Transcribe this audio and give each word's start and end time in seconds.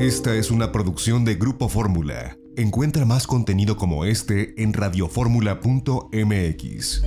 Esta 0.00 0.34
es 0.34 0.50
una 0.50 0.72
producción 0.72 1.24
de 1.26 1.34
Grupo 1.34 1.68
Fórmula. 1.68 2.34
Encuentra 2.56 3.04
más 3.04 3.26
contenido 3.26 3.76
como 3.76 4.06
este 4.06 4.54
en 4.56 4.72
radioformula.mx. 4.72 7.02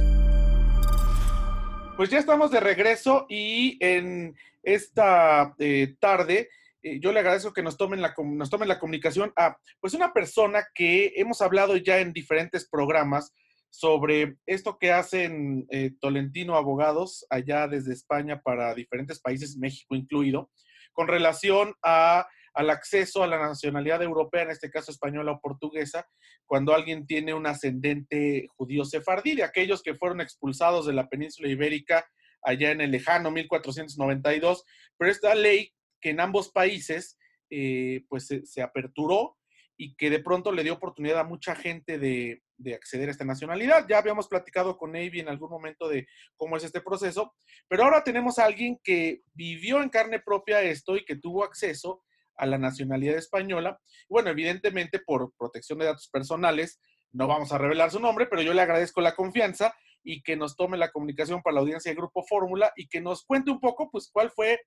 Pues 1.98 2.10
ya 2.12 2.20
estamos 2.20 2.52
de 2.52 2.60
regreso 2.60 3.26
y 3.28 3.84
en 3.84 4.36
esta 4.62 5.56
eh, 5.58 5.96
tarde 6.00 6.50
eh, 6.84 7.00
yo 7.00 7.12
le 7.12 7.21
agradezco 7.21 7.52
que 7.52 7.64
nos 7.64 7.78
tomen, 7.78 8.00
la, 8.00 8.13
nos 8.15 8.51
tomen 8.51 8.67
la 8.67 8.78
comunicación 8.78 9.33
a 9.37 9.57
pues 9.79 9.96
una 9.96 10.13
persona 10.13 10.63
que 10.75 11.13
hemos 11.15 11.41
hablado 11.41 11.75
ya 11.78 11.97
en 11.97 12.13
diferentes 12.13 12.69
programas 12.69 13.33
sobre 13.71 14.35
esto 14.46 14.78
que 14.78 14.91
hacen 14.91 15.65
eh, 15.71 15.94
Tolentino 15.99 16.57
Abogados 16.57 17.25
allá 17.31 17.67
desde 17.67 17.91
España 17.91 18.39
para 18.44 18.75
diferentes 18.75 19.20
países, 19.20 19.57
México 19.57 19.95
incluido, 19.95 20.52
con 20.94 21.07
relación 21.07 21.73
a 21.81 22.27
al 22.54 22.70
acceso 22.70 23.23
a 23.23 23.27
la 23.27 23.40
nacionalidad 23.40 24.02
europea, 24.02 24.43
en 24.43 24.52
este 24.52 24.70
caso 24.70 24.91
española 24.91 25.31
o 25.31 25.39
portuguesa, 25.41 26.07
cuando 26.45 26.73
alguien 26.73 27.05
tiene 27.07 27.34
un 27.34 27.48
ascendente 27.48 28.48
judío 28.55 28.85
sefardí, 28.85 29.35
de 29.35 29.43
aquellos 29.43 29.81
que 29.81 29.95
fueron 29.95 30.21
expulsados 30.21 30.85
de 30.85 30.93
la 30.93 31.09
península 31.09 31.49
ibérica 31.49 32.05
allá 32.43 32.71
en 32.71 32.81
el 32.81 32.91
lejano 32.91 33.31
1492, 33.31 34.63
pero 34.98 35.12
esta 35.12 35.34
ley 35.34 35.73
que 35.99 36.09
en 36.12 36.20
ambos 36.20 36.52
países 36.52 37.17
eh, 37.49 38.03
pues 38.09 38.27
se, 38.43 38.62
aperturó 38.62 39.38
y 39.77 39.95
que 39.95 40.09
de 40.09 40.20
pronto 40.20 40.51
le 40.51 40.63
dio 40.63 40.73
oportunidad 40.73 41.20
a 41.20 41.23
mucha 41.23 41.55
gente 41.55 41.98
de, 41.98 42.43
de, 42.57 42.76
acceder 42.76 43.07
a 43.07 43.12
esta 43.12 43.26
nacionalidad. 43.26 43.85
Ya 43.88 43.98
habíamos 43.98 44.27
platicado 44.27 44.77
con 44.77 44.91
Navy 44.91 45.20
en 45.20 45.29
algún 45.29 45.49
momento 45.49 45.88
de 45.88 46.07
cómo 46.35 46.57
es 46.57 46.63
este 46.63 46.81
proceso, 46.81 47.34
pero 47.67 47.84
ahora 47.84 48.04
tenemos 48.04 48.38
a 48.38 48.45
alguien 48.45 48.79
que 48.84 49.21
vivió 49.34 49.81
en 49.81 49.90
carne 49.90 50.20
propia 50.20 50.62
esto 50.62 50.98
y 50.98 51.05
que 51.05 51.15
tuvo 51.15 51.43
acceso 51.43 52.04
a 52.35 52.45
la 52.45 52.57
nacionalidad 52.57 53.17
española. 53.17 53.79
Bueno, 54.09 54.29
evidentemente 54.29 54.99
por 54.99 55.33
protección 55.37 55.79
de 55.79 55.85
datos 55.85 56.09
personales, 56.09 56.79
no 57.12 57.27
vamos 57.27 57.51
a 57.51 57.57
revelar 57.57 57.91
su 57.91 57.99
nombre, 57.99 58.25
pero 58.25 58.41
yo 58.41 58.53
le 58.53 58.62
agradezco 58.62 59.01
la 59.01 59.15
confianza 59.15 59.73
y 60.03 60.21
que 60.23 60.35
nos 60.35 60.55
tome 60.55 60.77
la 60.77 60.91
comunicación 60.91 61.41
para 61.41 61.55
la 61.55 61.62
audiencia 61.62 61.91
de 61.91 61.95
Grupo 61.95 62.23
Fórmula 62.23 62.73
y 62.75 62.87
que 62.87 63.01
nos 63.01 63.23
cuente 63.25 63.51
un 63.51 63.59
poco, 63.59 63.90
pues, 63.91 64.09
cuál 64.12 64.31
fue 64.31 64.59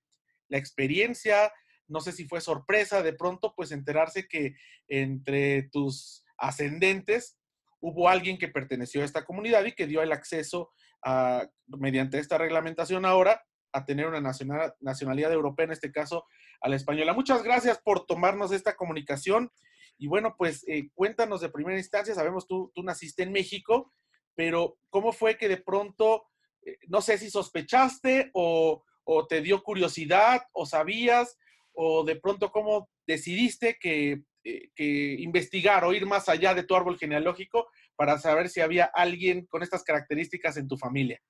la 0.48 0.58
experiencia, 0.58 1.52
no 1.88 2.00
sé 2.00 2.12
si 2.12 2.26
fue 2.26 2.40
sorpresa 2.40 3.02
de 3.02 3.12
pronto, 3.12 3.52
pues, 3.54 3.72
enterarse 3.72 4.28
que 4.28 4.54
entre 4.88 5.64
tus 5.72 6.24
ascendentes 6.38 7.38
hubo 7.80 8.08
alguien 8.08 8.38
que 8.38 8.48
perteneció 8.48 9.02
a 9.02 9.04
esta 9.04 9.24
comunidad 9.24 9.64
y 9.64 9.72
que 9.72 9.86
dio 9.86 10.02
el 10.02 10.12
acceso 10.12 10.72
a, 11.04 11.46
mediante 11.66 12.18
esta 12.18 12.38
reglamentación 12.38 13.04
ahora 13.04 13.44
a 13.76 13.84
tener 13.84 14.06
una 14.06 14.20
nacionalidad 14.80 15.32
europea, 15.32 15.66
en 15.66 15.72
este 15.72 15.92
caso 15.92 16.24
a 16.62 16.68
la 16.68 16.76
española. 16.76 17.12
Muchas 17.12 17.42
gracias 17.42 17.78
por 17.78 18.06
tomarnos 18.06 18.52
esta 18.52 18.74
comunicación. 18.74 19.52
Y 19.98 20.06
bueno, 20.06 20.34
pues 20.36 20.64
eh, 20.66 20.88
cuéntanos 20.94 21.42
de 21.42 21.50
primera 21.50 21.78
instancia, 21.78 22.14
sabemos 22.14 22.46
tú, 22.46 22.72
tú 22.74 22.82
naciste 22.82 23.22
en 23.22 23.32
México, 23.32 23.92
pero 24.34 24.78
¿cómo 24.88 25.12
fue 25.12 25.36
que 25.36 25.48
de 25.48 25.58
pronto, 25.58 26.24
eh, 26.62 26.78
no 26.88 27.02
sé 27.02 27.18
si 27.18 27.30
sospechaste 27.30 28.30
o, 28.32 28.82
te 29.28 29.40
dio 29.40 29.62
curiosidad 29.62 30.42
o 30.52 30.66
sabías, 30.66 31.38
o 31.72 32.02
de 32.02 32.16
pronto 32.16 32.50
cómo 32.50 32.88
decidiste 33.06 33.76
que, 33.78 34.22
eh, 34.42 34.70
que 34.74 35.16
investigar 35.20 35.84
o 35.84 35.92
ir 35.92 36.06
más 36.06 36.28
allá 36.28 36.54
de 36.54 36.64
tu 36.64 36.74
árbol 36.74 36.98
genealógico 36.98 37.68
para 37.94 38.18
saber 38.18 38.48
si 38.48 38.62
había 38.62 38.86
alguien 38.86 39.46
con 39.46 39.62
estas 39.62 39.84
características 39.84 40.56
en 40.56 40.66
tu 40.66 40.76
familia? 40.76 41.20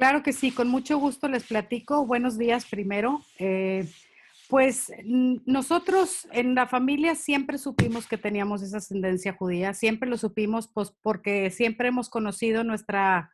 Claro 0.00 0.22
que 0.22 0.32
sí, 0.32 0.50
con 0.50 0.68
mucho 0.68 0.96
gusto 0.96 1.28
les 1.28 1.44
platico. 1.44 2.06
Buenos 2.06 2.38
días 2.38 2.64
primero. 2.64 3.20
Eh, 3.38 3.86
pues 4.48 4.90
nosotros 5.04 6.26
en 6.32 6.54
la 6.54 6.66
familia 6.66 7.14
siempre 7.14 7.58
supimos 7.58 8.06
que 8.06 8.16
teníamos 8.16 8.62
esa 8.62 8.78
ascendencia 8.78 9.34
judía, 9.34 9.74
siempre 9.74 10.08
lo 10.08 10.16
supimos 10.16 10.68
pues, 10.72 10.90
porque 11.02 11.50
siempre 11.50 11.88
hemos 11.88 12.08
conocido 12.08 12.64
nuestra, 12.64 13.30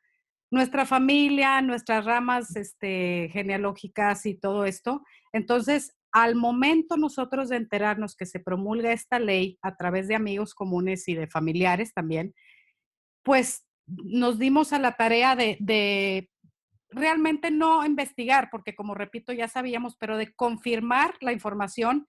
nuestra 0.50 0.86
familia, 0.86 1.62
nuestras 1.62 2.04
ramas 2.04 2.56
este, 2.56 3.30
genealógicas 3.32 4.26
y 4.26 4.34
todo 4.34 4.64
esto. 4.64 5.04
Entonces, 5.32 5.96
al 6.10 6.34
momento 6.34 6.96
nosotros 6.96 7.48
de 7.48 7.58
enterarnos 7.58 8.16
que 8.16 8.26
se 8.26 8.40
promulga 8.40 8.90
esta 8.90 9.20
ley 9.20 9.56
a 9.62 9.76
través 9.76 10.08
de 10.08 10.16
amigos 10.16 10.52
comunes 10.52 11.06
y 11.06 11.14
de 11.14 11.28
familiares 11.28 11.94
también, 11.94 12.34
pues 13.22 13.64
nos 13.86 14.40
dimos 14.40 14.72
a 14.72 14.80
la 14.80 14.96
tarea 14.96 15.36
de 15.36 16.28
realmente 16.96 17.50
no 17.50 17.84
investigar, 17.84 18.48
porque 18.50 18.74
como 18.74 18.94
repito, 18.94 19.32
ya 19.32 19.48
sabíamos, 19.48 19.96
pero 19.96 20.16
de 20.16 20.34
confirmar 20.34 21.14
la 21.20 21.32
información 21.32 22.08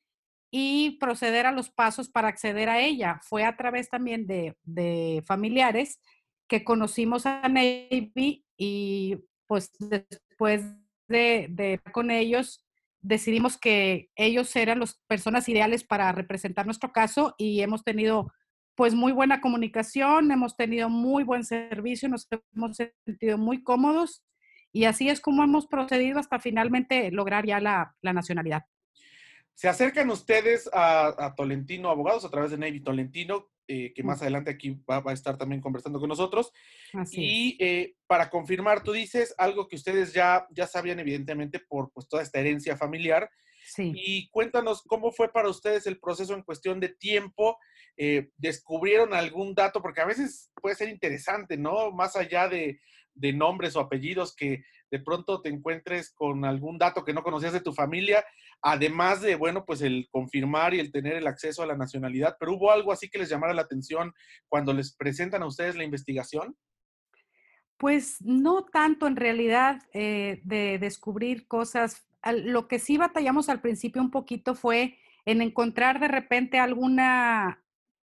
y 0.49 0.97
proceder 0.99 1.45
a 1.45 1.51
los 1.51 1.69
pasos 1.69 2.09
para 2.09 2.29
acceder 2.29 2.69
a 2.69 2.79
ella. 2.79 3.19
Fue 3.23 3.43
a 3.43 3.57
través 3.57 3.89
también 3.89 4.25
de, 4.25 5.23
familiares 5.25 5.99
que 6.47 6.63
conocimos 6.63 7.25
a 7.25 7.47
Navy 7.49 8.45
y 8.57 9.17
pues 9.45 9.71
después 9.77 10.63
de, 11.09 11.47
de 11.49 11.79
con 11.91 12.09
ellos 12.09 12.65
decidimos 13.01 13.57
que 13.57 14.09
ellos 14.15 14.55
eran 14.55 14.79
las 14.79 14.99
personas 15.07 15.49
ideales 15.49 15.83
para 15.83 16.11
representar 16.13 16.65
nuestro 16.65 16.93
caso 16.93 17.35
y 17.37 17.61
hemos 17.61 17.83
tenido 17.83 18.31
pues 18.75 18.93
muy 18.93 19.11
buena 19.11 19.41
comunicación, 19.41 20.31
hemos 20.31 20.55
tenido 20.55 20.89
muy 20.89 21.23
buen 21.23 21.43
servicio, 21.43 22.07
nos 22.07 22.27
hemos 22.53 22.77
sentido 23.05 23.37
muy 23.37 23.63
cómodos 23.63 24.23
y 24.71 24.85
así 24.85 25.09
es 25.09 25.19
como 25.21 25.43
hemos 25.43 25.67
procedido 25.67 26.19
hasta 26.19 26.39
finalmente 26.39 27.11
lograr 27.11 27.45
ya 27.45 27.59
la, 27.59 27.95
nacionalidad. 28.01 28.65
Se 29.53 29.67
acercan 29.67 30.09
ustedes 30.11 30.69
a, 30.71 31.33
Tolentino 31.35 31.89
Abogados 31.89 32.25
a 32.25 32.29
través 32.29 32.51
de 32.51 32.57
Navy 32.57 32.81
Tolentino, 32.81 33.49
eh, 33.67 33.91
que 33.93 34.03
más 34.03 34.21
adelante 34.21 34.51
aquí 34.51 34.79
va, 34.89 35.03
a 35.05 35.13
estar 35.13 35.37
también 35.37 35.61
conversando 35.61 35.99
con 35.99 36.09
nosotros. 36.09 36.51
y 37.11 37.57
eh, 37.59 37.95
para 38.05 38.29
confirmar, 38.29 38.83
tú 38.83 38.91
dices 38.91 39.33
algo 39.37 39.67
que 39.67 39.75
ustedes 39.75 40.13
ya, 40.13 40.47
ya 40.51 40.67
sabían 40.67 40.99
evidentemente 40.99 41.59
por 41.59 41.91
pues, 41.91 42.07
toda 42.07 42.21
esta 42.21 42.39
herencia 42.39 42.77
familiar. 42.77 43.29
Sí. 43.65 43.91
Y 43.95 44.29
cuéntanos 44.29 44.83
cómo 44.83 45.11
fue 45.11 45.31
para 45.31 45.49
ustedes 45.49 45.87
el 45.87 45.99
proceso 45.99 46.33
en 46.33 46.43
cuestión 46.43 46.79
de 46.79 46.89
tiempo. 46.89 47.57
Eh, 47.97 48.29
¿Descubrieron 48.37 49.13
algún 49.13 49.55
dato? 49.55 49.81
Porque 49.81 50.01
a 50.01 50.05
veces 50.05 50.51
puede 50.61 50.75
ser 50.75 50.87
interesante, 50.87 51.57
¿no? 51.57 51.91
Más 51.91 52.15
allá 52.15 52.47
de, 52.47 52.79
de 53.17 53.33
nombres 53.33 53.75
o 53.75 53.79
apellidos 53.79 54.35
que 54.35 54.63
de 54.89 54.99
pronto 54.99 55.41
te 55.41 55.49
encuentres 55.49 56.11
con 56.13 56.45
algún 56.45 56.77
dato 56.77 57.03
que 57.03 57.13
no 57.13 57.23
conocías 57.23 57.53
de 57.53 57.61
tu 57.61 57.73
familia, 57.73 58.23
además 58.61 59.21
de, 59.21 59.35
bueno, 59.35 59.65
pues 59.65 59.81
el 59.81 60.07
confirmar 60.09 60.73
y 60.73 60.79
el 60.79 60.91
tener 60.91 61.15
el 61.15 61.27
acceso 61.27 61.61
a 61.61 61.65
la 61.65 61.75
nacionalidad, 61.75 62.37
pero 62.39 62.53
hubo 62.53 62.71
algo 62.71 62.91
así 62.91 63.09
que 63.09 63.19
les 63.19 63.29
llamara 63.29 63.53
la 63.53 63.63
atención 63.63 64.13
cuando 64.47 64.73
les 64.73 64.95
presentan 64.95 65.43
a 65.43 65.47
ustedes 65.47 65.75
la 65.75 65.83
investigación? 65.83 66.55
Pues 67.77 68.17
no 68.21 68.65
tanto 68.65 69.07
en 69.07 69.15
realidad 69.15 69.81
eh, 69.93 70.41
de 70.43 70.79
descubrir 70.79 71.47
cosas. 71.47 72.07
Lo 72.23 72.67
que 72.67 72.79
sí 72.79 72.97
batallamos 72.97 73.49
al 73.49 73.61
principio 73.61 74.01
un 74.01 74.09
poquito 74.09 74.55
fue 74.55 74.97
en 75.25 75.41
encontrar 75.41 75.99
de 75.99 76.07
repente 76.07 76.57
alguna 76.57 77.63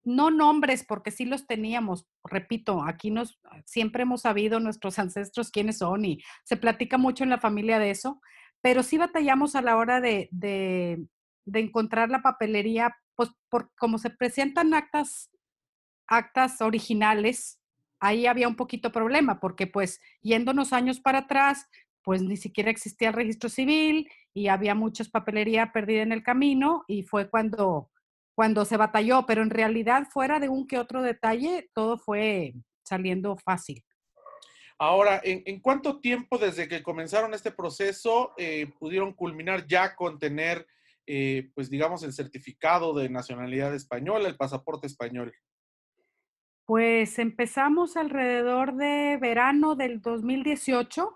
no 0.05 0.31
nombres, 0.31 0.85
porque 0.85 1.11
sí 1.11 1.25
los 1.25 1.47
teníamos. 1.47 2.07
Repito, 2.25 2.83
aquí 2.83 3.11
nos 3.11 3.39
siempre 3.65 4.03
hemos 4.03 4.23
sabido 4.23 4.61
nuestros 4.61 4.99
ancestros 4.99 5.51
quiénes 5.51 5.79
son 5.79 6.05
y 6.05 6.23
se 6.45 6.57
platica 6.57 6.99
mucho 6.99 7.25
en 7.25 7.31
la 7.31 7.39
familia 7.39 7.79
de 7.79 7.91
eso, 7.91 8.21
pero 8.63 8.83
sí 8.83 8.99
batallamos 8.99 9.55
a 9.55 9.63
la 9.63 9.77
hora 9.77 10.01
de, 10.01 10.29
de, 10.33 11.07
encontrar 11.53 12.11
la 12.11 12.23
papelería, 12.23 12.97
pues 13.15 13.31
por 13.49 13.71
como 13.77 13.99
se 13.99 14.11
presentan 14.11 14.75
actas, 14.75 15.31
actas 16.07 16.61
originales, 16.61 17.61
ahí 18.01 18.27
había 18.27 18.49
un 18.49 18.57
poquito 18.57 18.93
problema, 18.93 19.41
porque 19.41 19.67
pues 19.67 20.01
yéndonos 20.23 20.73
años 20.73 21.01
para 21.01 21.21
atrás, 21.21 21.69
pues 22.03 22.23
ni 22.23 22.37
siquiera 22.37 22.71
existía 22.71 23.09
el 23.09 23.15
registro 23.15 23.51
civil 23.51 24.11
y 24.33 24.49
había 24.49 24.75
mucha 24.75 25.05
papelería 25.05 25.73
perdida 25.73 26.03
en 26.03 26.13
el 26.13 26.23
camino 26.23 26.85
y 26.89 27.03
fue 27.03 27.29
cuando 27.29 27.91
cuando 28.41 28.65
se 28.65 28.79
batalló, 28.79 29.27
pero 29.27 29.43
en 29.43 29.51
realidad 29.51 30.09
fuera 30.11 30.41
de 30.41 30.49
un 30.49 30.67
que 30.67 30.79
otro 30.79 31.03
detalle, 31.03 31.69
todo 31.75 31.99
fue 31.99 32.55
saliendo 32.83 33.37
fácil. 33.37 33.85
Ahora, 34.79 35.21
¿en, 35.23 35.61
cuánto 35.61 36.01
tiempo 36.01 36.39
desde 36.39 36.67
que 36.67 36.83
comenzaron 36.83 37.35
este 37.35 37.51
proceso 37.51 38.33
eh, 38.39 38.73
pudieron 38.79 39.13
culminar 39.13 39.67
ya 39.67 39.95
con 39.95 40.19
tener, 40.19 40.67
eh, 41.07 41.51
pues 41.55 41.69
digamos, 41.69 42.03
el 42.03 42.15
certificado 42.15 42.95
de 42.95 43.11
nacionalidad 43.11 43.75
española, 43.75 44.27
el 44.27 44.39
pasaporte 44.39 44.87
español? 44.87 45.35
Pues 46.65 47.19
empezamos 47.19 47.99
alrededor 47.99 48.75
de 48.75 49.19
verano 49.21 49.75
del 49.75 50.01
2018 50.01 51.15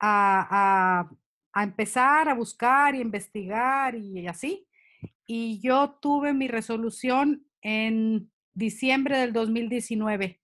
a, 0.00 1.08
a 1.52 1.62
empezar 1.62 2.28
a 2.28 2.34
buscar 2.34 2.96
y 2.96 3.00
investigar 3.00 3.94
y 3.94 4.26
así 4.26 4.66
y 5.32 5.60
yo 5.60 5.96
tuve 6.02 6.34
mi 6.34 6.48
resolución 6.48 7.46
en 7.62 8.32
diciembre 8.52 9.16
del 9.16 9.32
2019. 9.32 10.40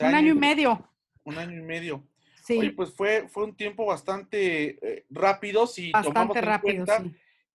un 0.00 0.06
año, 0.06 0.32
y 0.32 0.34
medio. 0.34 0.92
Un 1.22 1.38
año 1.38 1.56
y 1.56 1.62
medio. 1.62 2.08
Sí. 2.42 2.58
Oye, 2.58 2.72
pues 2.72 2.92
fue, 2.92 3.28
fue 3.28 3.44
un 3.44 3.56
tiempo 3.56 3.86
bastante 3.86 4.84
eh, 4.84 5.06
rápido, 5.10 5.68
si 5.68 5.92
tomamos 5.92 6.36
en 6.36 6.58
cuenta 6.60 7.04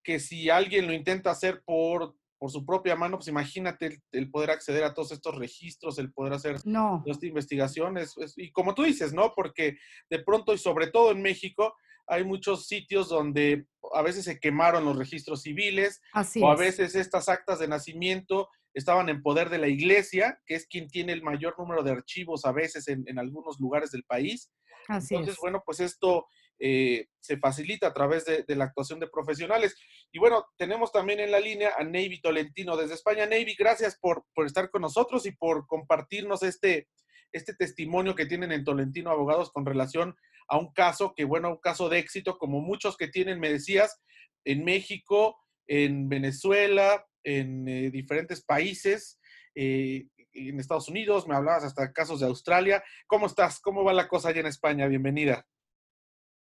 que 0.02 0.22
si 0.22 0.50
alguien 0.50 0.88
lo 0.88 0.94
intenta 0.94 1.30
hacer 1.30 1.62
por, 1.66 2.16
por 2.38 2.50
su 2.50 2.66
propia 2.66 2.96
mano, 2.96 3.18
pues 3.18 3.28
imagínate 3.28 4.02
el, 4.14 4.32
poder 4.32 4.52
acceder 4.52 4.86
a 4.86 4.94
todos 4.94 5.12
estos 5.12 5.36
registros, 5.36 6.00
el 6.00 6.14
poder 6.14 6.32
hacer 6.32 6.56
no. 6.64 7.04
esta 7.06 7.26
investigación. 7.26 7.98
y 8.38 8.50
como 8.54 8.74
tú 8.74 8.84
dices, 8.84 9.12
¿no? 9.12 9.34
Porque 9.36 9.78
de 10.10 10.20
pronto 10.20 10.54
y 10.54 10.58
sobre 10.58 10.88
todo 10.88 11.12
en 11.12 11.22
México, 11.22 11.76
hay 12.08 12.24
muchos 12.24 12.68
sitios 12.68 13.10
donde 13.10 13.66
a 13.96 14.02
veces 14.02 14.26
se 14.26 14.40
quemaron 14.40 14.86
los 14.86 14.98
registros 14.98 15.42
civiles 15.42 16.02
Así 16.14 16.42
o 16.42 16.50
a 16.50 16.56
veces 16.56 16.96
estas 16.96 17.30
actas 17.30 17.60
de 17.60 17.68
nacimiento 17.68 18.50
estaban 18.74 19.10
en 19.10 19.22
poder 19.22 19.50
de 19.50 19.58
la 19.58 19.68
iglesia, 19.68 20.40
que 20.46 20.56
es 20.56 20.68
quien 20.68 20.88
tiene 20.88 21.14
el 21.14 21.24
mayor 21.24 21.58
número 21.58 21.84
de 21.84 21.92
archivos 21.92 22.46
a 22.46 22.52
veces 22.52 22.88
en, 22.88 23.20
algunos 23.20 23.60
lugares 23.60 23.92
del 23.92 24.04
país. 24.04 24.52
Así 24.88 25.16
Entonces, 25.16 25.38
bueno, 25.42 25.62
pues 25.66 25.80
esto 25.80 26.28
eh, 26.60 27.08
se 27.20 27.38
facilita 27.38 27.88
a 27.88 27.94
través 27.94 28.26
de, 28.26 28.46
la 28.56 28.66
actuación 28.66 29.00
de 29.00 29.08
profesionales. 29.08 29.76
Y 30.12 30.20
bueno, 30.20 30.46
tenemos 30.58 30.92
también 30.92 31.20
en 31.20 31.32
la 31.32 31.40
línea 31.40 31.74
a 31.78 31.84
Navy 31.84 32.22
Tolentino 32.22 32.78
desde 32.78 32.94
España. 32.94 33.26
Navy, 33.26 33.56
gracias 33.58 33.98
por, 34.00 34.26
por 34.34 34.46
estar 34.46 34.70
con 34.70 34.82
nosotros 34.82 35.26
y 35.26 35.32
por 35.32 35.68
compartirnos 35.68 36.44
este, 36.44 36.88
este 37.32 37.54
testimonio 37.54 38.16
que 38.16 38.26
tienen 38.26 38.52
en 38.52 38.64
Tolentino 38.64 39.12
Abogados 39.12 39.52
con 39.52 39.66
relación 39.66 40.16
a 40.48 40.58
un 40.58 40.72
caso 40.74 41.14
que, 41.16 41.26
bueno, 41.26 41.50
un 41.50 41.58
caso 41.58 41.90
de 41.90 42.00
éxito, 42.00 42.38
como 42.38 42.60
muchos 42.62 42.98
que 42.98 43.08
tienen, 43.08 43.40
me 43.40 43.52
decías, 43.52 44.02
en 44.46 44.64
México, 44.64 45.38
en 45.68 46.10
Venezuela, 46.10 47.06
en 47.24 47.68
eh, 47.68 47.92
diferentes 47.92 48.44
países, 48.44 49.20
eh, 49.56 50.08
en 50.34 50.60
Estados 50.60 50.90
Unidos, 50.90 51.28
me 51.28 51.36
hablabas 51.36 51.64
hasta 51.64 51.92
casos 51.92 52.20
de 52.20 52.26
Australia. 52.26 52.84
¿Cómo 53.08 53.28
estás? 53.28 53.60
¿Cómo 53.60 53.84
va 53.84 53.94
la 53.94 54.08
cosa 54.08 54.30
allá 54.30 54.42
en 54.42 54.48
España? 54.48 54.88
Bienvenida. 54.88 55.46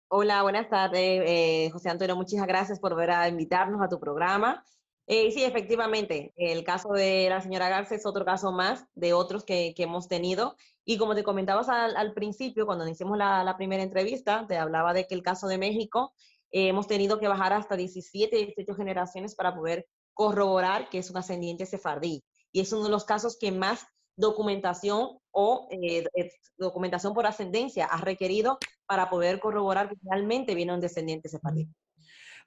Hola, 0.09 0.43
buenas 0.43 0.69
tardes, 0.69 1.23
eh, 1.25 1.69
José 1.71 1.89
Antonio. 1.89 2.15
Muchas 2.15 2.45
gracias 2.45 2.79
por 2.79 2.95
ver 2.95 3.09
a 3.09 3.27
invitarnos 3.27 3.81
a 3.81 3.89
tu 3.89 3.99
programa. 3.99 4.63
Sí, 5.07 5.44
efectivamente, 5.44 6.33
el 6.35 6.63
caso 6.63 6.94
de 6.94 7.27
la 7.29 7.41
señora 7.41 7.69
Garza 7.69 7.95
es 7.95 8.05
otro 8.05 8.25
caso 8.25 8.51
más 8.51 8.85
de 8.95 9.13
otros 9.13 9.44
que, 9.44 9.73
que 9.75 9.83
hemos 9.83 10.07
tenido. 10.07 10.55
Y 10.85 10.97
como 10.97 11.15
te 11.15 11.23
comentabas 11.23 11.69
al, 11.69 12.13
principio, 12.13 12.65
cuando 12.65 12.88
hicimos 12.88 13.17
la, 13.17 13.44
la, 13.44 13.57
primera 13.57 13.83
entrevista, 13.83 14.45
te 14.47 14.57
hablaba 14.57 14.94
de 14.94 15.07
que 15.07 15.15
el 15.15 15.23
caso 15.23 15.47
de 15.47 15.57
México 15.57 16.13
hemos 16.51 16.88
tenido 16.88 17.19
que 17.19 17.27
bajar 17.27 17.53
hasta 17.53 17.75
17, 17.75 18.53
18 18.55 18.75
generaciones 18.75 19.35
para 19.35 19.55
poder 19.55 19.88
corroborar 20.13 20.89
que 20.89 21.00
es 21.00 21.09
un 21.09 21.17
ascendiente 21.17 21.65
sefardí. 21.65 22.23
Y 22.51 22.61
es 22.61 22.71
uno 22.71 22.83
de 22.83 22.89
los 22.89 23.06
casos 23.06 23.38
que 23.39 23.51
más 23.51 23.85
documentación 24.15 25.17
o 25.31 25.67
eh, 25.71 26.06
eh, 26.15 26.31
documentación 26.57 27.13
por 27.13 27.25
ascendencia 27.25 27.85
ha 27.85 27.97
requerido 27.97 28.59
para 28.85 29.09
poder 29.09 29.39
corroborar 29.39 29.89
que 29.89 29.95
realmente 30.03 30.53
viene 30.53 30.73
un 30.73 30.81
descendiente 30.81 31.29
sefardí. 31.29 31.67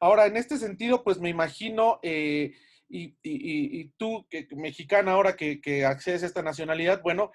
Ahora, 0.01 0.27
en 0.27 0.37
este 0.37 0.59
sentido, 0.59 1.03
pues 1.03 1.19
me 1.19 1.29
imagino, 1.29 1.99
eh, 2.03 2.53
y, 2.89 3.89
tú, 3.97 4.27
que, 4.31 4.47
mexicana 4.53 5.13
ahora 5.13 5.35
que, 5.35 5.61
que, 5.61 5.85
accedes 5.85 6.23
a 6.23 6.27
esta 6.27 6.43
nacionalidad, 6.43 7.03
bueno, 7.03 7.33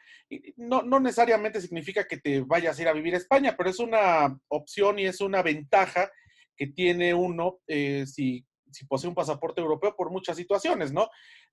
no, 0.56 0.82
necesariamente 1.00 1.60
significa 1.60 2.08
que 2.08 2.18
te 2.18 2.42
vayas 2.42 2.80
a 2.80 2.82
ir 2.82 2.88
a 2.88 2.94
vivir 2.94 3.16
a 3.16 3.18
España, 3.18 3.56
pero 3.58 3.70
es 3.70 3.80
una 3.80 4.40
opción 4.48 5.00
y 5.00 5.06
es 5.06 5.20
una 5.20 5.42
ventaja 5.42 6.10
que 6.56 6.68
tiene 6.68 7.14
uno 7.14 7.60
si 7.68 8.46
si 8.72 8.86
posee 8.86 9.10
un 9.10 9.16
pasaporte 9.16 9.62
europeo 9.62 9.96
por 9.96 10.10
muchas 10.10 10.38
situaciones, 10.38 10.92
¿no? 10.92 11.10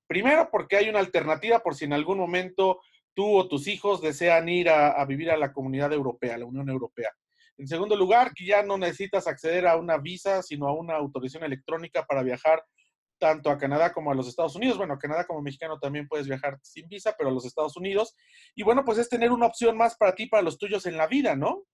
Primero, 0.06 0.48
porque 0.50 0.76
hay 0.76 0.88
una 0.88 1.00
alternativa 1.00 1.60
por 1.60 1.74
si 1.74 1.84
en 1.84 1.92
algún 1.92 2.18
momento 2.18 2.80
tú 3.14 3.36
o 3.36 3.48
tus 3.48 3.66
hijos 3.66 4.00
desean 4.00 4.48
ir 4.48 4.70
a, 4.70 5.04
vivir 5.04 5.30
a 5.30 5.36
la 5.36 5.52
comunidad 5.52 5.92
europea, 5.92 6.34
a 6.34 6.38
la 6.38 6.46
Unión 6.46 6.68
Europea. 6.68 7.10
En 7.58 7.66
segundo 7.66 7.96
lugar, 7.96 8.32
que 8.34 8.46
ya 8.46 8.62
no 8.62 8.78
necesitas 8.78 9.26
acceder 9.26 9.66
a 9.66 9.76
una 9.76 9.98
visa, 9.98 10.42
sino 10.42 10.68
a 10.68 10.72
una 10.72 10.94
autorización 10.94 11.44
electrónica 11.44 12.04
para 12.06 12.22
viajar 12.22 12.62
tanto 13.18 13.50
a 13.50 13.58
Canadá 13.58 13.92
como 13.92 14.10
a 14.10 14.14
los 14.14 14.28
Estados 14.28 14.54
Unidos. 14.56 14.78
Bueno, 14.78 14.94
a 14.94 14.98
Canadá 14.98 15.26
como 15.26 15.42
mexicano 15.42 15.78
también 15.78 16.06
puedes 16.06 16.28
viajar 16.28 16.58
sin 16.62 16.88
visa, 16.88 17.14
pero 17.18 17.30
a 17.30 17.32
los 17.32 17.44
Estados 17.44 17.76
Unidos. 17.76 18.16
Y 18.54 18.62
bueno, 18.62 18.84
pues 18.84 18.98
es 18.98 19.08
tener 19.08 19.32
una 19.32 19.46
opción 19.46 19.76
más 19.76 19.96
para 19.96 20.14
ti, 20.14 20.26
para 20.26 20.42
los 20.42 20.56
tuyos 20.56 20.86
en 20.86 20.96
la 20.96 21.08
vida, 21.08 21.34
¿no? 21.34 21.64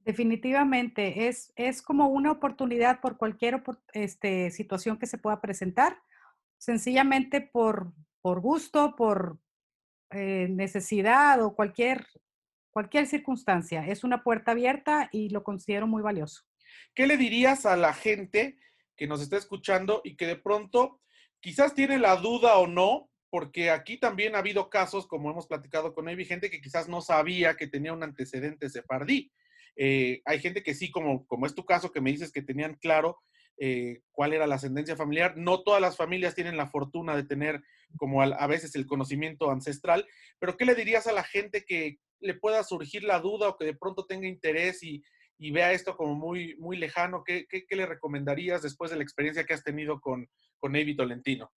Definitivamente, 0.00 1.26
es, 1.26 1.52
es 1.56 1.82
como 1.82 2.08
una 2.08 2.30
oportunidad 2.30 3.00
por 3.00 3.16
cualquier 3.16 3.62
este, 3.92 4.50
situación 4.50 4.98
que 4.98 5.06
se 5.06 5.18
pueda 5.18 5.40
presentar, 5.40 5.98
sencillamente 6.58 7.40
por, 7.40 7.92
por 8.22 8.40
gusto, 8.40 8.94
por 8.96 9.38
eh, 10.10 10.46
necesidad 10.48 11.42
o 11.42 11.56
cualquier, 11.56 12.06
cualquier 12.76 13.06
circunstancia. 13.06 13.86
Es 13.86 14.04
una 14.04 14.22
puerta 14.22 14.50
abierta 14.50 15.08
y 15.10 15.30
lo 15.30 15.42
considero 15.42 15.86
muy 15.86 16.02
valioso. 16.02 16.42
¿Qué 16.94 17.06
le 17.06 17.16
dirías 17.16 17.64
a 17.64 17.74
la 17.74 17.94
gente 17.94 18.58
que 18.98 19.06
nos 19.06 19.22
está 19.22 19.38
escuchando 19.38 20.02
y 20.04 20.14
que 20.14 20.26
de 20.26 20.36
pronto 20.36 21.00
quizás 21.40 21.74
tiene 21.74 21.98
la 21.98 22.16
duda 22.16 22.58
o 22.58 22.66
no, 22.66 23.08
porque 23.30 23.70
aquí 23.70 23.96
también 23.96 24.34
ha 24.34 24.40
habido 24.40 24.68
casos, 24.68 25.06
como 25.06 25.30
hemos 25.30 25.46
platicado 25.46 25.94
con 25.94 26.06
Evi, 26.10 26.26
gente 26.26 26.50
que 26.50 26.60
quizás 26.60 26.86
no 26.86 27.00
sabía 27.00 27.56
que 27.56 27.66
tenía 27.66 27.94
un 27.94 28.02
antecedente 28.02 28.68
sefardí 28.68 29.32
eh, 29.76 30.20
hay 30.26 30.40
gente 30.40 30.62
que 30.62 30.74
sí, 30.74 30.90
como, 30.90 31.26
como 31.26 31.46
es 31.46 31.54
tu 31.54 31.64
caso, 31.64 31.92
que 31.92 32.00
me 32.00 32.10
dices 32.10 32.32
que 32.32 32.42
tenían 32.42 32.74
claro 32.74 33.18
eh, 33.58 34.02
cuál 34.10 34.32
era 34.32 34.46
la 34.46 34.56
ascendencia 34.56 34.96
familiar. 34.96 35.36
No 35.36 35.62
todas 35.62 35.80
las 35.80 35.96
familias 35.96 36.34
tienen 36.34 36.56
la 36.56 36.68
fortuna 36.68 37.16
de 37.16 37.24
tener 37.24 37.62
como 37.96 38.22
a, 38.22 38.46
veces 38.46 38.74
el 38.74 38.86
conocimiento 38.86 39.50
ancestral, 39.50 40.06
pero 40.38 40.56
¿qué 40.56 40.64
le 40.64 40.74
dirías 40.74 41.06
a 41.06 41.12
la 41.12 41.22
gente 41.22 41.64
que 41.64 41.98
le 42.20 42.34
pueda 42.34 42.62
surgir 42.64 43.04
la 43.04 43.20
duda 43.20 43.48
o 43.48 43.56
que 43.56 43.64
de 43.64 43.74
pronto 43.76 44.06
tenga 44.06 44.26
interés 44.26 44.82
y, 44.82 45.02
vea 45.38 45.72
esto 45.72 45.96
como 45.96 46.14
muy, 46.14 46.56
muy 46.56 46.76
lejano? 46.76 47.22
¿Qué, 47.24 47.46
¿Qué, 47.48 47.76
le 47.76 47.86
recomendarías 47.86 48.62
después 48.62 48.90
de 48.90 48.96
la 48.96 49.02
experiencia 49.02 49.44
que 49.44 49.54
has 49.54 49.62
tenido 49.62 50.00
con, 50.00 50.28
con 50.58 50.72
Navy 50.72 50.96
Tolentino? 50.96 51.50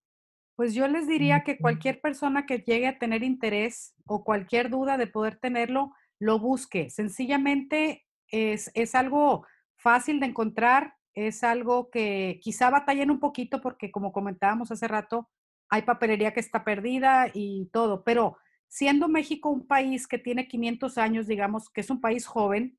Pues 0.55 0.73
yo 0.73 0.87
les 0.89 1.07
diría 1.07 1.43
que 1.45 1.57
cualquier 1.57 2.01
persona 2.01 2.45
que 2.45 2.59
llegue 2.59 2.87
a 2.87 2.99
tener 2.99 3.23
interés 3.23 3.95
o 4.05 4.25
cualquier 4.25 4.69
duda 4.69 4.97
de 4.97 5.07
poder 5.07 5.37
tenerlo, 5.37 5.93
lo 6.19 6.37
busque. 6.37 6.89
Sencillamente 6.89 8.05
es, 8.27 8.95
algo 8.95 9.47
fácil 9.77 10.19
de 10.19 10.27
encontrar, 10.27 10.95
es 11.27 11.43
algo 11.43 11.89
que 11.89 12.39
quizá 12.41 12.69
batallen 12.69 13.11
un 13.11 13.19
poquito 13.19 13.61
porque 13.61 13.91
como 13.91 14.11
comentábamos 14.11 14.71
hace 14.71 14.87
rato, 14.87 15.29
hay 15.69 15.83
papelería 15.83 16.33
que 16.33 16.39
está 16.39 16.63
perdida 16.63 17.29
y 17.33 17.69
todo, 17.71 18.03
pero 18.03 18.37
siendo 18.67 19.07
México 19.07 19.49
un 19.49 19.67
país 19.67 20.07
que 20.07 20.17
tiene 20.17 20.47
500 20.47 20.97
años, 20.97 21.27
digamos, 21.27 21.69
que 21.69 21.81
es 21.81 21.89
un 21.89 22.01
país 22.01 22.25
joven, 22.25 22.77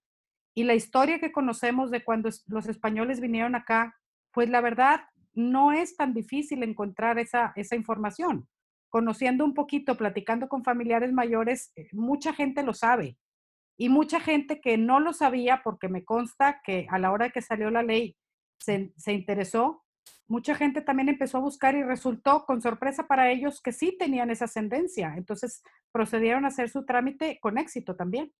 y 0.54 0.64
la 0.64 0.74
historia 0.74 1.20
que 1.20 1.32
conocemos 1.32 1.90
de 1.90 2.02
cuando 2.02 2.28
los 2.46 2.66
españoles 2.66 3.20
vinieron 3.20 3.54
acá, 3.54 3.96
pues 4.32 4.48
la 4.50 4.60
verdad 4.60 5.02
no 5.32 5.72
es 5.72 5.96
tan 5.96 6.12
difícil 6.12 6.62
encontrar 6.62 7.18
esa, 7.18 7.52
esa 7.56 7.76
información. 7.76 8.48
Conociendo 8.88 9.44
un 9.44 9.54
poquito, 9.54 9.96
platicando 9.96 10.48
con 10.48 10.64
familiares 10.64 11.12
mayores, 11.12 11.72
eh, 11.76 11.88
mucha 11.92 12.32
gente 12.32 12.64
lo 12.64 12.74
sabe. 12.74 13.16
Y 13.78 13.88
mucha 13.88 14.20
gente 14.20 14.60
que 14.60 14.76
no 14.76 14.98
lo 14.98 15.12
sabía, 15.12 15.62
porque 15.62 15.88
me 15.88 16.04
consta 16.04 16.60
que 16.64 16.86
a 16.90 16.98
la 16.98 17.12
hora 17.12 17.30
que 17.30 17.40
salió 17.40 17.70
la 17.70 17.82
ley 17.82 18.16
se, 18.60 19.12
interesó, 19.12 19.84
mucha 20.28 20.54
gente 20.54 20.80
también 20.82 21.08
empezó 21.08 21.38
a 21.38 21.42
buscar 21.42 21.74
y 21.74 21.82
resultó 21.82 22.44
con 22.46 22.62
sorpresa 22.62 23.06
para 23.06 23.30
ellos 23.30 23.60
que 23.60 23.72
sí 23.72 23.96
tenían 23.98 24.30
esa 24.30 24.44
ascendencia. 24.44 25.14
Entonces 25.16 25.62
procedieron 25.92 26.44
a 26.44 26.48
hacer 26.48 26.68
su 26.68 26.84
trámite 26.84 27.38
con 27.40 27.58
éxito 27.58 27.96
también. 27.96 28.32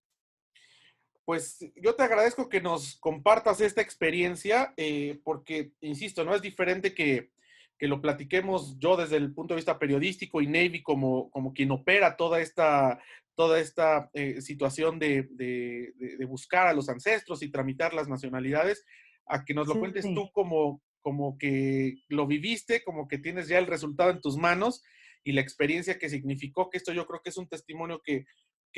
Pues 1.25 1.59
yo 1.77 1.95
te 1.95 2.03
agradezco 2.03 2.49
que 2.49 2.61
nos 2.61 2.97
compartas 2.99 3.61
esta 3.61 3.81
experiencia, 3.81 4.75
eh, 4.77 5.21
porque, 5.23 5.73
insisto, 5.81 6.25
no 6.25 6.35
es 6.35 6.43
diferente 6.43 6.93
que, 6.93 7.31
que, 7.79 7.87
lo 7.87 8.00
platiquemos 8.00 8.79
yo 8.79 8.97
desde 8.97 9.17
el 9.17 9.33
punto 9.33 9.55
de 9.55 9.59
vista 9.59 9.79
periodístico 9.79 10.41
y 10.41 10.49
Navy 10.49 10.83
como, 10.83 11.31
como 11.31 11.53
quien 11.53 11.71
opera 11.71 12.17
toda 12.17 12.41
esta 12.41 13.00
toda 13.41 13.59
esta 13.59 14.11
eh, 14.12 14.43
situación 14.43 14.99
de, 14.99 15.95
buscar 16.29 16.67
a 16.67 16.75
los 16.75 16.91
ancestros 16.91 17.43
y 17.43 17.50
tramitar 17.50 17.95
las 17.95 18.07
nacionalidades, 18.07 18.85
a 19.30 19.44
que 19.44 19.54
nos 19.54 19.68
lo 19.68 19.78
cuentes 19.78 20.04
tú 20.14 20.30
como, 20.32 20.82
como 21.00 21.38
que 21.38 22.02
lo 22.08 22.26
viviste, 22.26 22.82
como 22.82 23.08
que 23.08 23.18
tienes 23.18 23.49
ya 23.49 23.58
el 23.58 23.66
resultado 23.66 24.10
en 24.10 24.20
tus 24.20 24.37
manos 24.37 24.82
y 25.25 25.32
la 25.32 25.40
experiencia 25.40 25.99
que 25.99 26.08
significó, 26.08 26.70
que 26.70 26.78
esto 26.78 26.92
yo 26.92 27.06
creo 27.06 27.20
que 27.22 27.30
es 27.30 27.37
un 27.37 27.49
testimonio 27.49 28.00
que, 28.02 28.26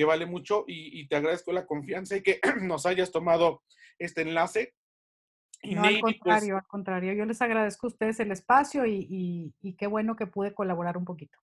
vale 0.05 0.27
mucho 0.27 0.65
y, 0.67 1.07
te 1.09 1.17
agradezco 1.17 1.53
la 1.53 1.67
confianza 1.67 2.17
y 2.17 2.23
que 2.23 2.41
nos 2.63 2.87
hayas 2.87 3.11
tomado 3.13 3.63
este 3.99 4.23
enlace. 4.23 4.75
no, 5.63 5.83
al 5.83 6.01
pues 6.01 6.19
contrario, 6.19 6.57
al 6.57 6.67
contrario. 6.67 7.13
Yo 7.13 7.25
les 7.25 7.41
agradezco 7.41 7.87
a 7.87 7.91
ustedes 7.91 8.21
el 8.21 8.33
espacio 8.33 8.85
y, 8.87 9.55
qué 9.79 9.87
bueno 9.87 10.17
que 10.17 10.27
pude 10.27 10.55
colaborar 10.55 10.97
un 10.97 11.05
poquito. 11.05 11.39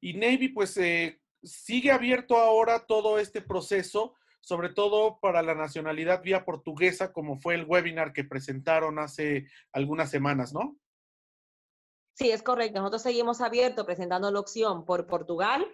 Y 0.00 0.14
Navy, 0.14 0.48
pues 0.48 0.76
eh, 0.76 1.20
sigue 1.42 1.90
abierto 1.90 2.36
ahora 2.36 2.84
todo 2.86 3.18
este 3.18 3.40
proceso, 3.40 4.14
sobre 4.40 4.68
todo 4.68 5.18
para 5.20 5.42
la 5.42 5.54
nacionalidad 5.54 6.22
vía 6.22 6.44
portuguesa, 6.44 7.12
como 7.12 7.38
fue 7.38 7.54
el 7.54 7.64
webinar 7.64 8.12
que 8.12 8.24
presentaron 8.24 8.98
hace 8.98 9.46
algunas 9.72 10.10
semanas, 10.10 10.52
¿no? 10.52 10.76
Sí, 12.14 12.30
es 12.30 12.42
correcto. 12.42 12.78
Nosotros 12.78 13.02
seguimos 13.02 13.40
abiertos 13.40 13.84
presentando 13.84 14.30
la 14.30 14.40
opción 14.40 14.84
por 14.84 15.06
Portugal, 15.06 15.66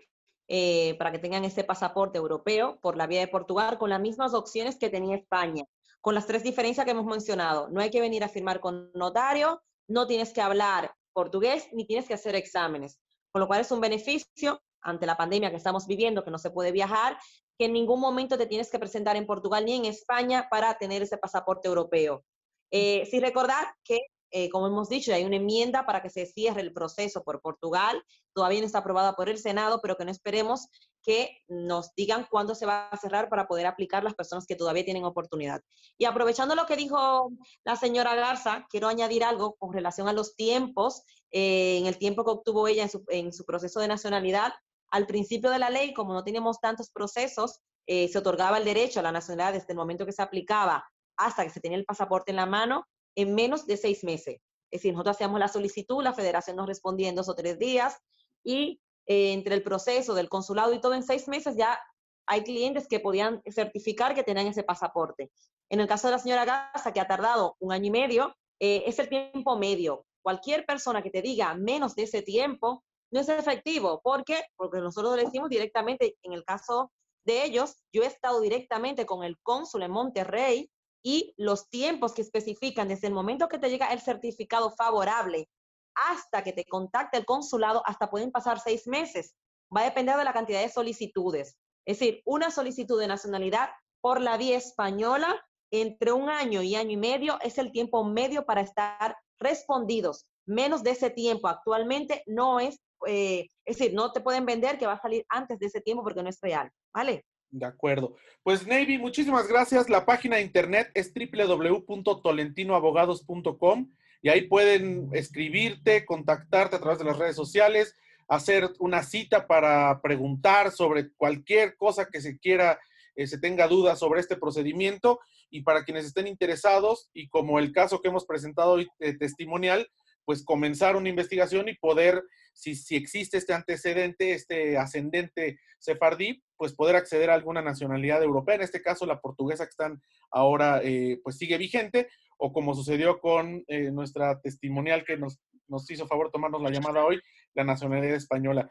eh, 0.49 0.97
para 0.99 1.12
que 1.12 1.19
tengan 1.19 1.45
este 1.45 1.64
pasaporte 1.64 2.19
europeo 2.19 2.78
por 2.81 2.97
la 2.97 3.07
vía 3.07 3.21
de 3.21 3.28
Portugal, 3.28 3.78
con 3.78 3.90
las 3.90 4.00
mismas 4.00 4.35
opciones 4.35 4.76
que 4.76 4.90
tenía 4.90 5.16
España, 5.16 5.64
con 6.00 6.14
las 6.14 6.26
tres 6.26 6.42
diferencias 6.42 6.85
que 6.85 6.90
hemos 6.90 7.07
mencionado. 7.07 7.69
No 7.69 7.81
hay 7.81 7.90
que 7.90 8.00
venir 8.00 8.25
a 8.25 8.28
firmar 8.28 8.61
con 8.61 8.90
notario, 8.92 9.62
no 9.88 10.07
tienes 10.07 10.33
que 10.33 10.40
hablar 10.40 10.95
portugués 11.12 11.69
ni 11.73 11.87
tienes 11.87 12.07
que 12.07 12.14
hacer 12.14 12.35
exámenes, 12.35 12.99
con 13.31 13.40
lo 13.40 13.47
cual 13.47 13.61
es 13.61 13.71
un 13.71 13.81
beneficio 13.81 14.61
ante 14.81 15.07
la 15.07 15.16
pandemia 15.16 15.50
que 15.50 15.57
estamos 15.57 15.87
viviendo, 15.87 16.25
que 16.25 16.31
no 16.31 16.38
se 16.38 16.50
puede 16.50 16.73
viajar, 16.73 17.16
que 17.59 17.66
en 17.66 17.73
ningún 17.73 18.00
momento 18.00 18.38
te 18.38 18.47
tienes 18.47 18.71
que 18.71 18.78
presentar 18.78 19.16
en 19.16 19.26
Portugal 19.26 19.64
ni 19.64 19.75
en 19.75 19.85
España 19.85 20.49
para 20.50 20.76
tener 20.78 21.02
ese 21.02 21.18
pasaporte 21.18 21.68
europeo. 21.68 22.25
Eh, 22.71 23.06
sí 23.11 23.21
recordar 23.21 23.66
que 23.85 24.00
eh, 24.35 24.49
como 24.49 24.66
hemos 24.66 24.88
dicho, 24.88 25.12
hay 25.12 25.25
una 25.25 25.37
enmienda 25.37 25.85
para 25.85 26.00
que 26.00 26.09
se 26.09 26.25
cierre 26.25 26.62
el 26.62 26.73
proceso 26.73 27.23
por 27.23 27.42
Portugal. 27.42 28.02
Todavía 28.32 28.61
no 28.61 28.66
está 28.66 28.78
aprobada 28.78 29.14
por 29.14 29.28
el 29.28 29.37
Senado, 29.37 29.80
pero 29.82 29.97
que 29.97 30.06
no 30.06 30.11
esperemos 30.11 30.68
que 31.02 31.37
nos 31.49 31.94
digan 31.94 32.26
cuándo 32.30 32.54
se 32.54 32.64
va 32.64 32.88
a 32.88 32.97
cerrar 32.97 33.28
para 33.28 33.47
poder 33.47 33.66
aplicar 33.66 34.02
las 34.02 34.14
personas 34.14 34.47
que 34.47 34.56
todavía 34.56 34.87
tienen 34.87 35.04
oportunidad. 35.04 35.61
Y 35.99 36.06
aprovechando 36.06 36.54
lo 36.54 36.64
que 36.64 36.76
dijo 36.76 37.30
la 37.64 37.76
señora 37.76 38.14
Garza, 38.14 38.66
quiero 38.71 38.88
añadir 38.88 39.23
algo 39.23 39.54
con 39.56 39.75
relación 39.75 40.09
a 40.09 40.14
los 40.14 40.35
tiempos, 40.35 41.02
eh, 41.30 41.76
en 41.78 41.87
el 41.87 41.99
tiempo 41.99 42.25
que 42.25 42.30
obtuvo 42.30 42.68
ella 42.68 42.88
en 43.09 43.32
su, 43.35 43.44
proceso 43.44 43.80
de 43.80 43.88
nacionalidad. 43.88 44.52
Al 44.92 45.06
principio 45.06 45.50
de 45.50 45.58
la 45.58 45.70
ley, 45.70 45.94
como 45.94 46.12
no 46.12 46.22
teníamos 46.22 46.61
tantos 46.61 46.90
procesos, 46.90 47.61
eh, 47.87 48.08
se 48.08 48.18
otorgaba 48.18 48.58
el 48.58 48.64
derecho 48.64 49.00
a 49.00 49.02
la 49.02 49.11
nacionalidad 49.11 49.54
desde 49.54 49.72
el 49.72 49.78
momento 49.78 50.04
que 50.04 50.12
se 50.12 50.22
aplicaba 50.22 50.84
hasta 51.16 51.44
que 51.44 51.50
se 51.50 51.61
tenía 51.61 51.78
el 51.78 51.87
pasaporte 51.87 52.30
en 52.30 52.37
la 52.37 52.46
mano 52.46 52.87
en 53.16 53.34
menos 53.34 53.66
de 53.66 53.78
seis 53.78 54.04
meses. 54.04 54.37
Es 54.70 54.80
decir, 54.80 54.92
nosotros 54.92 55.16
hacíamos 55.16 55.40
la 55.40 55.49
solicitud, 55.49 56.02
la 56.02 56.12
federación 56.12 56.56
nos 56.56 56.66
respondía 56.66 57.08
en 57.08 57.14
dos 57.14 57.28
o 57.30 57.34
tres 57.34 57.58
días 57.58 57.99
y 58.44 58.80
eh, 59.06 59.32
entre 59.32 59.54
el 59.54 59.62
proceso 59.62 60.14
del 60.14 60.28
consulado 60.28 60.75
y 60.75 60.80
todo 60.80 60.94
en 60.94 61.02
seis 61.02 61.26
meses 61.26 61.56
ya 61.56 61.80
hay 62.26 62.42
clientes 62.42 62.87
que 62.87 63.00
podían 63.00 63.42
certificar 63.50 64.14
que 64.14 64.22
tenían 64.22 64.46
ese 64.46 64.62
pasaporte. 64.62 65.30
En 65.70 65.80
el 65.80 65.87
caso 65.87 66.08
de 66.08 66.12
la 66.12 66.18
señora 66.18 66.44
Gaza, 66.44 66.92
que 66.92 67.00
ha 67.00 67.08
tardado 67.08 67.56
un 67.61 67.72
año 67.72 67.87
y 67.87 67.90
medio, 67.90 68.37
eh, 68.61 68.84
es 68.87 68.99
el 68.99 69.08
tiempo 69.08 69.56
medio. 69.58 70.04
Cualquier 70.22 70.66
persona 70.66 71.02
que 71.02 71.11
te 71.11 71.22
diga 71.22 71.54
menos 71.54 71.94
de 71.96 72.04
ese 72.04 72.22
tiempo 72.22 72.84
no 73.12 73.21
es 73.21 73.28
efectivo. 73.28 74.00
¿Por 74.02 74.25
qué? 74.25 74.42
Porque 74.57 74.78
nosotros 74.78 75.16
le 75.16 75.25
decimos 75.25 75.49
directamente, 75.49 76.16
en 76.23 76.33
el 76.33 76.45
caso 76.45 76.92
de 77.25 77.45
ellos, 77.45 77.76
yo 77.92 78.02
he 78.02 78.07
estado 78.07 78.40
directamente 78.40 79.07
con 79.07 79.23
el 79.23 79.38
cónsul 79.42 79.83
en 79.83 79.90
Monterrey 79.92 80.71
y 81.04 81.35
los 81.37 81.69
tiempos 81.69 82.14
que 82.14 82.23
especifican 82.23 82.88
desde 82.88 83.09
el 83.09 83.14
momento 83.14 83.49
que 83.49 83.59
te 83.59 83.71
llega 83.71 83.92
el 83.92 84.00
certificado 84.00 84.71
favorable 84.71 85.49
hasta 85.95 86.42
que 86.42 86.52
te 86.52 86.64
contacte 86.64 87.19
el 87.19 87.26
consulado, 87.26 87.83
hasta 87.87 88.11
pueden 88.11 88.33
pasar 88.33 88.61
seis 88.61 88.87
meses. 88.87 89.37
Va 89.75 89.83
a 89.83 89.85
depender 89.85 90.16
de 90.16 90.25
la 90.25 90.33
cantidad 90.33 90.62
de 90.62 90.69
solicitudes. 90.69 91.57
Es 91.85 91.99
decir, 91.99 92.23
una 92.25 92.50
solicitud 92.50 92.99
de 92.99 93.09
nacionalidad 93.09 93.71
por 94.00 94.21
la 94.21 94.37
vía 94.37 94.57
española 94.57 95.40
entre 95.71 96.12
un 96.12 96.28
año 96.28 96.62
y 96.62 96.76
año 96.76 96.92
y 96.92 96.97
medio 96.97 97.38
es 97.40 97.59
el 97.59 97.73
tiempo 97.73 98.04
medio 98.04 98.47
para 98.47 98.61
estar 98.61 99.16
respondidos. 99.38 100.26
Menos 100.47 100.83
de 100.83 100.90
ese 100.90 101.11
tiempo 101.11 101.49
actualmente 101.49 102.23
no 102.26 102.61
es, 102.61 102.81
eh, 103.06 103.49
es 103.64 103.78
decir, 103.78 103.94
no 103.94 104.12
te 104.12 104.21
pueden 104.21 104.44
vender 104.47 104.78
que 104.78 104.87
va 104.87 104.94
a 104.94 105.00
salir 105.00 105.25
antes 105.28 105.59
de 105.59 105.66
ese 105.66 105.80
tiempo 105.80 106.02
porque 106.02 106.23
no 106.23 106.28
es 106.28 106.40
real, 106.40 106.71
¿vale? 106.92 107.25
De 107.50 107.66
acuerdo. 107.66 108.16
Pues 108.42 108.66
Navy, 108.66 108.99
muchísimas 108.99 109.47
gracias. 109.47 109.88
La 109.90 110.04
página 110.06 110.37
de 110.37 110.42
internet 110.42 110.90
es 110.94 111.12
www.tolentinoabogados.com 111.14 113.90
y 114.23 114.30
ahí 114.30 114.49
pueden 114.49 115.11
escribirte, 115.12 116.06
contactarte 116.06 116.76
a 116.76 116.80
través 116.80 116.99
de 116.99 117.04
las 117.04 117.18
redes 117.18 117.37
sociales, 117.37 117.94
hacer 118.28 118.71
una 118.78 119.02
cita 119.02 119.47
para 119.47 120.00
preguntar 120.00 120.71
sobre 120.71 121.12
cualquier 121.12 121.76
cosa 121.76 122.09
que 122.09 122.23
se 122.23 122.38
quiera, 122.38 122.80
eh, 123.16 123.26
se 123.26 123.38
tenga 123.38 123.68
dudas 123.68 123.99
sobre 123.99 124.21
este 124.21 124.37
procedimiento 124.37 125.21
y 125.50 125.61
para 125.62 125.85
quienes 125.85 126.06
estén 126.06 126.26
interesados 126.26 127.11
y 127.12 127.28
como 127.28 127.59
el 127.59 127.73
caso 127.73 128.00
que 128.00 128.09
hemos 128.09 128.25
presentado 128.25 128.73
hoy 128.73 128.88
eh, 129.00 129.12
testimonial, 129.18 129.87
pues 130.25 130.45
comenzar 130.45 130.97
una 130.97 131.09
investigación 131.09 131.69
y 131.69 131.76
poder, 131.76 132.23
si, 132.52 132.75
si 132.75 132.97
existe 132.97 133.38
este 133.38 133.52
antecedente, 133.52 134.33
este 134.33 134.76
ascendente 134.76 135.59
sefardí, 135.79 136.43
pues 136.57 136.75
poder 136.75 136.97
acceder 136.97 137.31
a 137.31 137.35
alguna 137.35 137.62
nacionalidad 137.62 138.23
europea, 138.23 138.55
en 138.55 138.62
este 138.62 138.83
caso 138.83 139.07
la 139.07 139.21
portuguesa 139.21 139.64
que 139.64 139.71
están 139.71 140.00
ahora, 140.31 140.81
eh, 140.83 141.19
pues 141.23 141.38
sigue 141.38 141.59
vigente, 141.59 142.09
o 142.38 142.52
como 142.52 142.75
sucedió 142.75 143.21
con 143.21 143.64
eh, 143.69 143.91
nuestra 143.91 144.41
testimonial 144.41 145.05
que 145.05 145.17
nos, 145.17 145.41
nos 145.69 145.88
hizo 145.91 146.07
favor 146.07 146.31
tomarnos 146.31 146.62
la 146.62 146.71
llamada 146.71 147.05
hoy, 147.05 147.21
la 147.55 147.64
nacionalidad 147.64 148.17
española. 148.17 148.71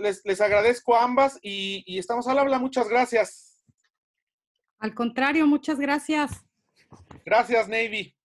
Les, 0.00 0.22
les 0.24 0.40
agradezco 0.40 0.96
a 0.96 1.04
ambas 1.04 1.38
y, 1.42 1.82
y 1.86 1.98
estamos 1.98 2.26
al 2.28 2.38
habla. 2.38 2.58
Muchas 2.58 2.88
gracias. 2.88 3.62
Al 4.78 4.94
contrario, 4.94 5.46
muchas 5.46 5.78
gracias. 5.78 6.44
Gracias, 7.24 7.68
Navy. 7.68 8.15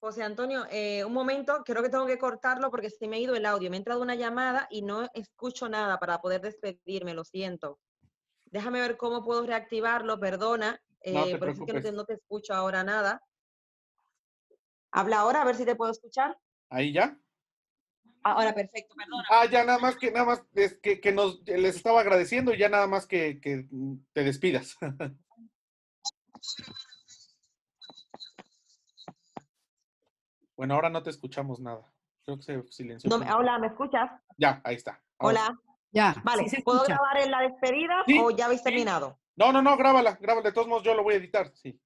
José 0.00 0.22
Antonio, 0.22 0.66
eh, 0.70 1.04
un 1.04 1.12
momento, 1.12 1.62
creo 1.62 1.82
que 1.82 1.90
tengo 1.90 2.06
que 2.06 2.18
cortarlo 2.18 2.70
porque 2.70 2.88
se 2.88 3.06
me 3.06 3.16
ha 3.16 3.20
ido 3.20 3.34
el 3.34 3.44
audio. 3.44 3.68
Me 3.68 3.76
ha 3.76 3.78
entrado 3.78 4.00
una 4.00 4.14
llamada 4.14 4.66
y 4.70 4.80
no 4.80 5.06
escucho 5.12 5.68
nada 5.68 6.00
para 6.00 6.22
poder 6.22 6.40
despedirme, 6.40 7.12
lo 7.12 7.22
siento. 7.22 7.78
Déjame 8.46 8.80
ver 8.80 8.96
cómo 8.96 9.22
puedo 9.22 9.46
reactivarlo, 9.46 10.18
perdona, 10.18 10.82
eh, 11.02 11.36
por 11.38 11.50
eso 11.50 11.60
es 11.60 11.66
que 11.66 11.72
no 11.74 11.82
te, 11.82 11.92
no 11.92 12.04
te, 12.06 12.14
escucho 12.14 12.54
ahora 12.54 12.82
nada. 12.82 13.22
Habla 14.90 15.20
ahora, 15.20 15.42
a 15.42 15.44
ver 15.44 15.54
si 15.54 15.66
te 15.66 15.76
puedo 15.76 15.92
escuchar. 15.92 16.36
¿Ahí 16.70 16.92
ya? 16.92 17.20
Ahora, 18.22 18.54
perfecto, 18.54 18.94
perdona. 18.96 19.24
Ah, 19.30 19.46
ya 19.46 19.64
nada 19.64 19.78
más 19.78 19.96
que, 19.96 20.10
nada 20.10 20.24
más, 20.24 20.42
es 20.54 20.78
que, 20.78 21.00
que 21.00 21.12
nos, 21.12 21.42
les 21.46 21.76
estaba 21.76 22.00
agradeciendo 22.00 22.54
y 22.54 22.58
ya 22.58 22.70
nada 22.70 22.86
más 22.86 23.06
que, 23.06 23.38
que 23.38 23.68
te 24.14 24.24
despidas. 24.24 24.76
Bueno, 30.60 30.74
ahora 30.74 30.90
no 30.90 31.02
te 31.02 31.08
escuchamos 31.08 31.58
nada. 31.58 31.90
Creo 32.22 32.36
que 32.36 32.42
se 32.42 32.62
silenció. 32.64 33.08
No, 33.08 33.16
hola, 33.34 33.58
¿me 33.58 33.68
escuchas? 33.68 34.10
Ya, 34.36 34.60
ahí 34.62 34.74
está. 34.74 35.02
Ahora 35.18 35.46
hola. 35.46 35.60
Ya. 35.90 36.14
Vale, 36.22 36.50
sí 36.50 36.60
¿puedo 36.60 36.84
grabar 36.84 37.16
en 37.16 37.30
la 37.30 37.40
despedida 37.40 38.04
¿Sí? 38.06 38.18
o 38.22 38.30
ya 38.30 38.44
habéis 38.44 38.62
terminado? 38.62 39.18
No, 39.36 39.52
no, 39.52 39.62
no, 39.62 39.78
grábala, 39.78 40.18
grábala. 40.20 40.46
De 40.46 40.52
todos 40.52 40.68
modos, 40.68 40.82
yo 40.82 40.92
lo 40.92 41.02
voy 41.02 41.14
a 41.14 41.16
editar, 41.16 41.50
sí. 41.54 41.80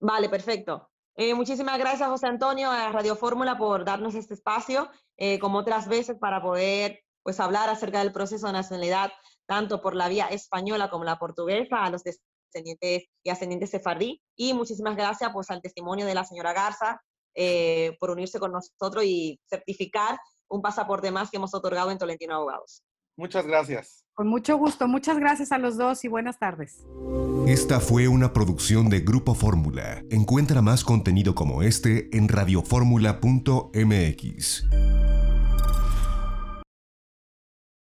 Vale, 0.00 0.30
perfecto. 0.30 0.88
Eh, 1.14 1.34
muchísimas 1.34 1.78
gracias, 1.78 2.08
José 2.08 2.26
Antonio, 2.26 2.70
a 2.70 2.90
Radio 2.90 3.16
Fórmula 3.16 3.58
por 3.58 3.84
darnos 3.84 4.14
este 4.14 4.32
espacio, 4.32 4.88
eh, 5.18 5.38
como 5.38 5.58
otras 5.58 5.86
veces, 5.86 6.16
para 6.18 6.40
poder 6.40 7.04
pues, 7.22 7.38
hablar 7.38 7.68
acerca 7.68 7.98
del 7.98 8.12
proceso 8.12 8.46
de 8.46 8.54
nacionalidad, 8.54 9.12
tanto 9.44 9.82
por 9.82 9.94
la 9.94 10.08
vía 10.08 10.28
española 10.28 10.88
como 10.88 11.04
la 11.04 11.18
portuguesa, 11.18 11.84
a 11.84 11.90
los 11.90 12.02
descendientes 12.02 13.10
y 13.22 13.28
ascendientes 13.28 13.68
sefardí. 13.68 14.22
Y 14.36 14.54
muchísimas 14.54 14.96
gracias 14.96 15.30
pues, 15.34 15.50
al 15.50 15.60
testimonio 15.60 16.06
de 16.06 16.14
la 16.14 16.24
señora 16.24 16.54
Garza, 16.54 17.02
eh, 17.34 17.96
por 18.00 18.10
unirse 18.10 18.38
con 18.38 18.52
nosotros 18.52 19.04
y 19.04 19.40
certificar 19.48 20.18
un 20.48 20.62
pasaporte 20.62 21.10
más 21.10 21.30
que 21.30 21.38
hemos 21.38 21.54
otorgado 21.54 21.90
en 21.90 21.98
Tolentino 21.98 22.34
Abogados. 22.34 22.82
Muchas 23.16 23.46
gracias. 23.46 24.04
Con 24.14 24.26
mucho 24.28 24.56
gusto. 24.56 24.88
Muchas 24.88 25.18
gracias 25.18 25.52
a 25.52 25.58
los 25.58 25.76
dos 25.76 26.02
y 26.04 26.08
buenas 26.08 26.38
tardes. 26.38 26.86
Esta 27.46 27.80
fue 27.80 28.08
una 28.08 28.32
producción 28.32 28.88
de 28.88 29.00
Grupo 29.00 29.34
Fórmula. 29.34 30.02
Encuentra 30.10 30.62
más 30.62 30.84
contenido 30.84 31.34
como 31.34 31.62
este 31.62 32.16
en 32.16 32.28
radioformula.mx. 32.28 34.64